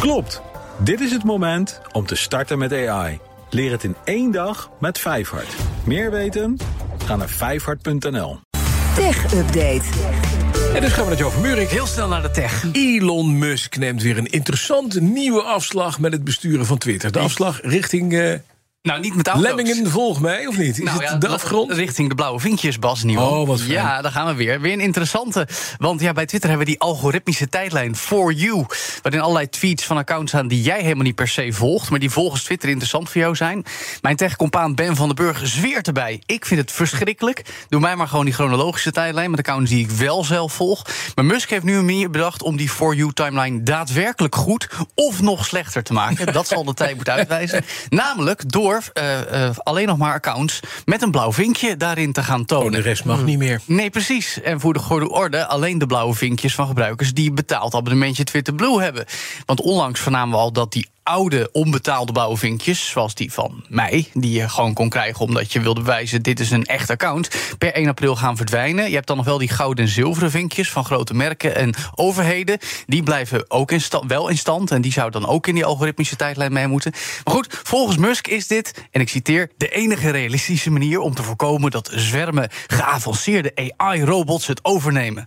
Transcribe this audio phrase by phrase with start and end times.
[0.00, 0.42] Klopt.
[0.78, 3.18] Dit is het moment om te starten met AI.
[3.50, 5.54] Leer het in één dag met Vijfhart.
[5.84, 6.56] Meer weten?
[7.04, 8.40] Ga naar vijfhart.nl.
[8.94, 9.84] Tech Update.
[10.74, 11.68] En dus gaan we naar Joe van Buurik.
[11.68, 12.64] Heel snel naar de tech.
[12.72, 17.12] Elon Musk neemt weer een interessante nieuwe afslag met het besturen van Twitter.
[17.12, 18.34] De afslag richting uh,
[18.82, 19.46] nou, niet met auto's.
[19.46, 20.78] Lemmingen, volg mij, of niet?
[20.78, 21.72] Is nou, het de afgrond?
[21.72, 23.20] Richting de blauwe vinkjes, Bas, nieuw.
[23.20, 23.72] Oh, wat fijn.
[23.72, 24.60] Ja, daar gaan we weer.
[24.60, 25.48] Weer een interessante.
[25.78, 28.66] Want ja, bij Twitter hebben we die algoritmische tijdlijn For You.
[29.02, 31.90] Waarin allerlei tweets van accounts staan die jij helemaal niet per se volgt.
[31.90, 33.64] Maar die volgens Twitter interessant voor jou zijn.
[34.00, 36.22] Mijn techcompaan Ben van den Burg zweert erbij.
[36.26, 37.44] Ik vind het verschrikkelijk.
[37.68, 40.86] Doe mij maar gewoon die chronologische tijdlijn met accounts die ik wel zelf volg.
[41.14, 45.22] Maar Musk heeft nu een manier bedacht om die For You timeline daadwerkelijk goed of
[45.22, 46.32] nog slechter te maken.
[46.32, 47.64] Dat zal de tijd moeten uitwijzen.
[47.88, 48.68] Namelijk door.
[48.76, 52.66] Uh, alleen nog maar accounts met een blauw vinkje daarin te gaan tonen.
[52.66, 53.60] Oh, de rest mag niet meer.
[53.64, 54.40] Nee, precies.
[54.40, 58.54] En voor de goede orde alleen de blauwe vinkjes van gebruikers die betaald abonnementje Twitter
[58.54, 59.04] Blue hebben.
[59.46, 64.08] Want onlangs vernamen we al dat die oude onbetaalde blauwe vinkjes, zoals die van mij,
[64.14, 67.72] die je gewoon kon krijgen omdat je wilde bewijzen dit is een echt account, per
[67.72, 68.88] 1 april gaan verdwijnen.
[68.88, 72.58] Je hebt dan nog wel die gouden en zilveren vinkjes van grote merken en overheden.
[72.86, 76.16] Die blijven ook in wel in stand en die zouden dan ook in die algoritmische
[76.16, 76.92] tijdlijn mee moeten.
[77.24, 81.22] Maar goed, volgens Musk is dit, en ik citeer, de enige realistische manier om te
[81.22, 85.26] voorkomen dat zwermen geavanceerde AI-robots het overnemen.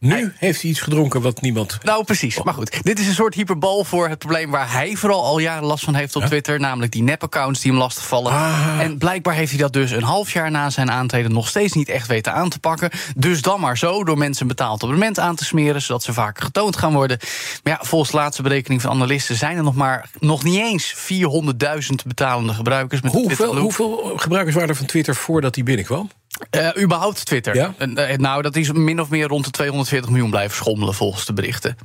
[0.00, 1.78] Nu heeft hij iets gedronken wat niemand.
[1.82, 2.42] Nou, precies.
[2.42, 5.64] Maar goed, dit is een soort hyperbal voor het probleem waar hij vooral al jaren
[5.64, 6.60] last van heeft op Twitter.
[6.60, 8.32] Namelijk die nep-accounts die hem lastigvallen.
[8.32, 8.80] Ah.
[8.80, 11.88] En blijkbaar heeft hij dat dus een half jaar na zijn aantreden nog steeds niet
[11.88, 12.90] echt weten aan te pakken.
[13.16, 16.76] Dus dan maar zo, door mensen betaald abonnement aan te smeren, zodat ze vaker getoond
[16.76, 17.18] gaan worden.
[17.62, 20.94] Maar ja, volgens de laatste berekening van analisten zijn er nog maar nog niet eens
[20.94, 23.00] 400.000 betalende gebruikers.
[23.00, 26.10] Met hoeveel, hoeveel gebruikers waren er van Twitter voordat hij binnenkwam?
[26.50, 27.54] Uh, überhaupt Twitter.
[27.54, 27.74] Ja?
[27.78, 31.32] Uh, nou, dat is min of meer rond de 240 miljoen blijven schommelen volgens de
[31.32, 31.76] berichten.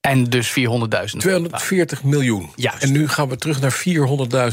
[0.00, 1.18] En dus 400.000.
[1.18, 2.50] 240 miljoen.
[2.56, 2.74] Ja.
[2.78, 3.82] En nu gaan we terug naar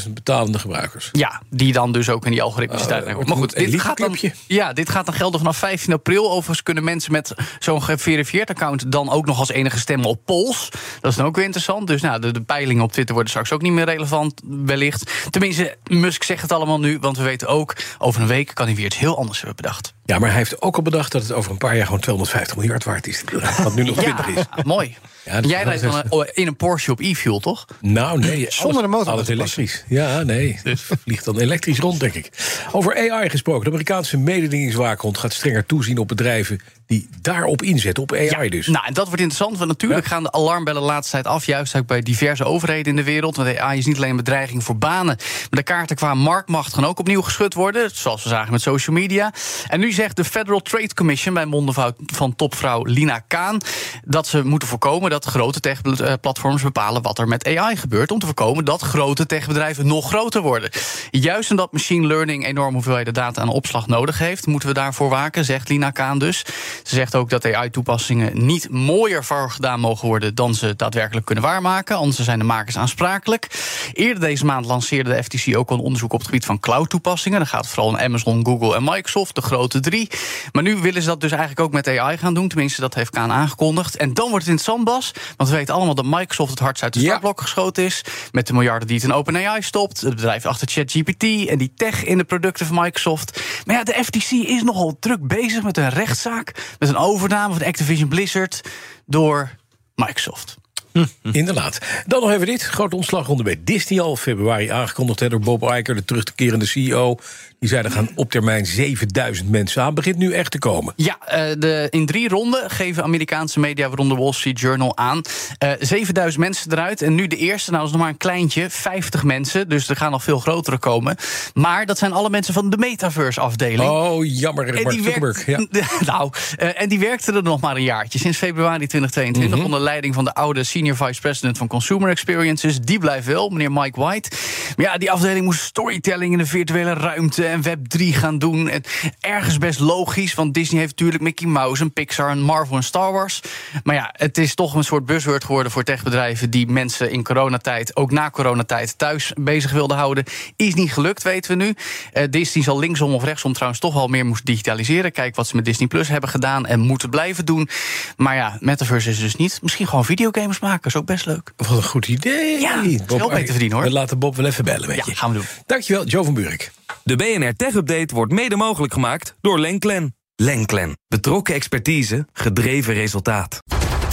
[0.05, 1.09] 400.000 betalende gebruikers.
[1.11, 4.17] Ja, die dan dus ook in die algoritmische uh, tijdlijn Maar goed, dit gaat, dan,
[4.47, 6.29] ja, dit gaat dan gelden vanaf 15 april.
[6.29, 8.91] Overigens kunnen mensen met zo'n geverifieerd account...
[8.91, 10.69] dan ook nog als enige stemmen op polls.
[11.01, 11.87] Dat is dan ook weer interessant.
[11.87, 15.11] Dus nou, de, de peilingen op Twitter worden straks ook niet meer relevant, wellicht.
[15.29, 16.97] Tenminste, Musk zegt het allemaal nu.
[16.99, 19.93] Want we weten ook, over een week kan hij weer iets heel anders hebben bedacht.
[20.05, 21.85] Ja, maar hij heeft ook al bedacht dat het over een paar jaar...
[21.85, 23.23] gewoon 250 miljard waard is.
[23.63, 24.63] Wat nu nog 20 ja, is.
[24.63, 24.95] mooi.
[25.27, 27.65] Ja, Jij rijdt dan in een Porsche op e-fuel, toch?
[27.81, 28.45] Nou, nee.
[28.61, 29.13] Zonder de motor.
[29.13, 29.83] Alles elektrisch.
[29.87, 30.59] Ja, nee.
[30.63, 32.29] Dus vliegt dan elektrisch rond, denk ik.
[32.71, 33.63] Over AI gesproken.
[33.63, 38.67] De Amerikaanse mededingingswaakhond gaat strenger toezien op bedrijven die daarop inzetten, op AI ja, dus.
[38.67, 40.09] Nou, en dat wordt interessant, want natuurlijk ja.
[40.09, 41.45] gaan de alarmbellen de laatste tijd af...
[41.45, 43.35] juist ook bij diverse overheden in de wereld.
[43.35, 45.15] Want AI is niet alleen een bedreiging voor banen...
[45.15, 47.89] maar de kaarten qua marktmacht gaan ook opnieuw geschud worden...
[47.93, 49.33] zoals we zagen met social media.
[49.67, 51.33] En nu zegt de Federal Trade Commission...
[51.33, 53.57] bij monden van topvrouw Lina Kaan...
[54.05, 57.01] dat ze moeten voorkomen dat grote techplatforms bepalen...
[57.01, 58.11] wat er met AI gebeurt...
[58.11, 60.69] om te voorkomen dat grote techbedrijven nog groter worden.
[61.11, 64.45] Juist omdat machine learning enorm hoeveelheden data aan opslag nodig heeft...
[64.47, 66.45] moeten we daarvoor waken, zegt Lina Kaan dus...
[66.83, 71.43] Ze zegt ook dat AI-toepassingen niet mooier voor gedaan mogen worden dan ze daadwerkelijk kunnen
[71.43, 71.95] waarmaken.
[71.95, 73.47] Anders zijn de makers aansprakelijk.
[73.93, 77.37] Eerder deze maand lanceerde de FTC ook al een onderzoek op het gebied van cloud-toepassingen.
[77.37, 80.09] Dan gaat het vooral om Amazon, Google en Microsoft, de grote drie.
[80.51, 82.47] Maar nu willen ze dat dus eigenlijk ook met AI gaan doen.
[82.47, 83.97] Tenminste, dat heeft Kaan aangekondigd.
[83.97, 85.11] En dan wordt het interessant, Bas.
[85.37, 88.03] Want we weten allemaal dat Microsoft het hardst uit de startblok geschoten is.
[88.31, 90.01] Met de miljarden die het in OpenAI stopt.
[90.01, 93.41] Het bedrijf achter ChatGPT en die tech in de producten van Microsoft.
[93.65, 97.67] Maar ja, de FTC is nogal druk bezig met een rechtszaak met een overname van
[97.67, 98.61] Activision Blizzard
[99.05, 99.55] door
[99.95, 100.57] Microsoft.
[101.31, 101.77] Inderdaad.
[102.05, 102.63] Dan nog even dit.
[102.63, 107.17] Grote ontslagronde bij Disney al februari aangekondigd hè, door Bob Iger, de terugkerende CEO.
[107.59, 109.93] Die zei er gaan op termijn 7000 mensen aan.
[109.93, 110.93] Begint nu echt te komen.
[110.95, 111.17] Ja,
[111.57, 115.21] de, in drie ronden geven Amerikaanse media, waaronder Wall Street Journal, aan.
[115.63, 117.01] Uh, 7000 mensen eruit.
[117.01, 119.69] En nu de eerste, nou is nog maar een kleintje, 50 mensen.
[119.69, 121.15] Dus er gaan nog veel grotere komen.
[121.53, 123.89] Maar dat zijn alle mensen van de Metaverse afdeling.
[123.89, 125.65] Oh, jammer, en werkt, ja.
[126.05, 126.31] Nou,
[126.61, 128.19] uh, en die werkten er nog maar een jaartje.
[128.19, 129.65] Sinds februari 2022 Mhm.
[129.65, 132.79] onder leiding van de oude senior vice president van Consumer Experiences.
[132.79, 134.29] Die blijft wel, meneer Mike White.
[134.75, 138.69] Maar ja, die afdeling moest storytelling in de virtuele ruimte en Web3 gaan doen.
[138.69, 138.83] En
[139.19, 143.11] ergens best logisch, want Disney heeft natuurlijk Mickey Mouse en Pixar en Marvel en Star
[143.11, 143.41] Wars.
[143.83, 147.95] Maar ja, het is toch een soort buzzword geworden voor techbedrijven die mensen in coronatijd,
[147.95, 150.23] ook na coronatijd, thuis bezig wilden houden.
[150.55, 151.75] Is niet gelukt, weten we nu.
[152.13, 155.11] Uh, Disney zal linksom of rechtsom trouwens toch wel meer moeten digitaliseren.
[155.11, 157.69] Kijk wat ze met Disney Plus hebben gedaan en moeten blijven doen.
[158.17, 159.59] Maar ja, Metaverse is dus niet.
[159.61, 161.53] Misschien gewoon videogames maken, is ook best leuk.
[161.55, 162.59] Wat een goed idee.
[162.59, 163.85] Ja, is wel beter verdienen hoor.
[163.85, 165.15] We laten Bob wel even bellen met ja, je.
[165.15, 165.45] gaan we doen.
[165.65, 166.71] Dankjewel, Joe van Buurik.
[167.03, 170.15] De BNR Tech Update wordt mede mogelijk gemaakt door Lenklen.
[170.35, 170.97] Lenklen.
[171.07, 173.59] Betrokken expertise, gedreven resultaat.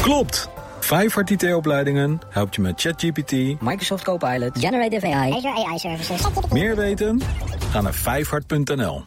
[0.02, 0.48] Klopt.
[0.80, 3.32] Vijfhart IT-opleidingen helpt je met ChatGPT.
[3.60, 4.58] Microsoft Copilot.
[4.58, 5.32] Generative AI.
[5.32, 6.20] Azure AI Services.
[6.50, 7.20] Meer weten?
[7.70, 9.02] Ga naar vijfhart.nl.